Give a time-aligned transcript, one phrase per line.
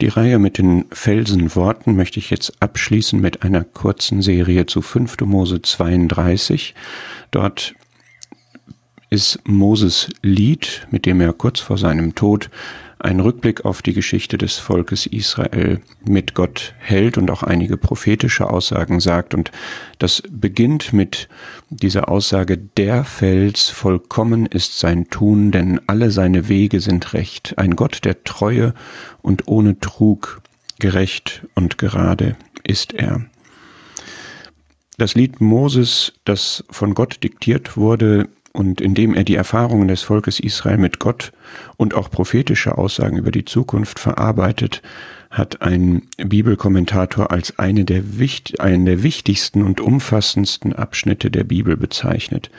[0.00, 5.20] Die Reihe mit den Felsenworten möchte ich jetzt abschließen mit einer kurzen Serie zu 5.
[5.20, 6.74] Mose 32.
[7.30, 7.74] Dort
[9.10, 12.48] ist Moses Lied, mit dem er kurz vor seinem Tod
[13.00, 18.48] einen Rückblick auf die Geschichte des Volkes Israel mit Gott hält und auch einige prophetische
[18.48, 19.34] Aussagen sagt.
[19.34, 19.50] Und
[19.98, 21.28] das beginnt mit
[21.70, 27.54] dieser Aussage, der Fels vollkommen ist sein Tun, denn alle seine Wege sind recht.
[27.56, 28.74] Ein Gott der Treue
[29.22, 30.42] und ohne Trug,
[30.78, 33.24] gerecht und gerade ist er.
[34.98, 40.40] Das Lied Moses, das von Gott diktiert wurde, und indem er die Erfahrungen des Volkes
[40.40, 41.32] Israel mit Gott
[41.76, 44.82] und auch prophetische Aussagen über die Zukunft verarbeitet,
[45.30, 48.02] hat ein Bibelkommentator als eine der,
[48.58, 52.50] einen der wichtigsten und umfassendsten Abschnitte der Bibel bezeichnet,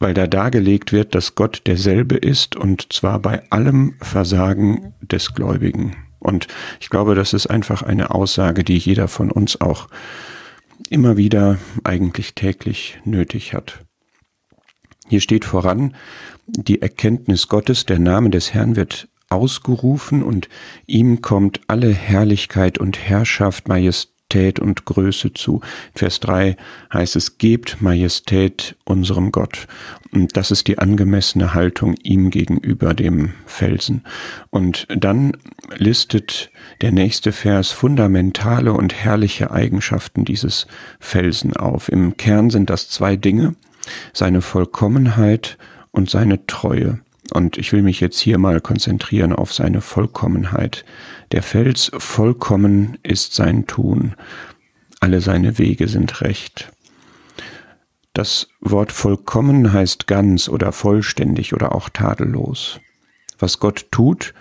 [0.00, 5.96] weil da dargelegt wird, dass Gott derselbe ist und zwar bei allem Versagen des Gläubigen.
[6.18, 6.48] Und
[6.80, 9.86] ich glaube, das ist einfach eine Aussage, die jeder von uns auch
[10.90, 13.85] immer wieder eigentlich täglich nötig hat.
[15.08, 15.94] Hier steht voran
[16.46, 20.48] die Erkenntnis Gottes, der Name des Herrn wird ausgerufen und
[20.86, 25.60] ihm kommt alle Herrlichkeit und Herrschaft, Majestät und Größe zu.
[25.94, 26.56] Vers 3
[26.92, 29.66] heißt es, gebt Majestät unserem Gott.
[30.12, 34.04] Und das ist die angemessene Haltung ihm gegenüber dem Felsen.
[34.50, 35.36] Und dann
[35.76, 40.68] listet der nächste Vers fundamentale und herrliche Eigenschaften dieses
[41.00, 41.88] Felsen auf.
[41.88, 43.56] Im Kern sind das zwei Dinge
[44.12, 45.58] seine Vollkommenheit
[45.90, 47.00] und seine Treue.
[47.32, 50.84] Und ich will mich jetzt hier mal konzentrieren auf seine Vollkommenheit.
[51.32, 54.14] Der Fels vollkommen ist sein Tun.
[55.00, 56.70] Alle seine Wege sind recht.
[58.12, 62.80] Das Wort vollkommen heißt ganz oder vollständig oder auch tadellos.
[63.38, 64.32] Was Gott tut,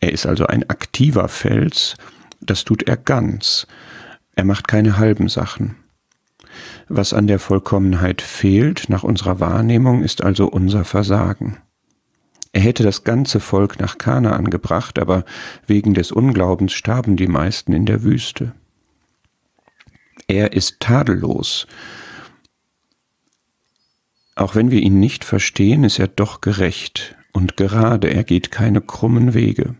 [0.00, 1.96] er ist also ein aktiver Fels,
[2.40, 3.66] das tut er ganz.
[4.36, 5.74] Er macht keine halben Sachen.
[6.88, 11.58] Was an der Vollkommenheit fehlt nach unserer Wahrnehmung, ist also unser Versagen.
[12.52, 15.24] Er hätte das ganze Volk nach Kanaan gebracht, aber
[15.66, 18.52] wegen des Unglaubens starben die meisten in der Wüste.
[20.26, 21.66] Er ist tadellos.
[24.34, 28.80] Auch wenn wir ihn nicht verstehen, ist er doch gerecht und gerade, er geht keine
[28.80, 29.76] krummen Wege.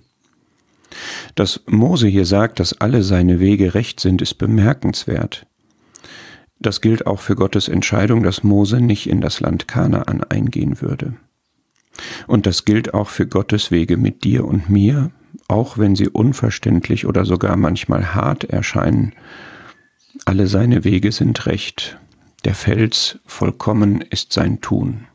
[1.35, 5.48] Dass Mose hier sagt, dass alle seine Wege recht sind, ist bemerkenswert.
[6.61, 11.15] Das gilt auch für Gottes Entscheidung, dass Mose nicht in das Land Kanaan eingehen würde.
[12.27, 15.11] Und das gilt auch für Gottes Wege mit dir und mir,
[15.49, 19.15] auch wenn sie unverständlich oder sogar manchmal hart erscheinen.
[20.25, 21.99] Alle seine Wege sind recht.
[22.45, 25.07] Der Fels vollkommen ist sein Tun.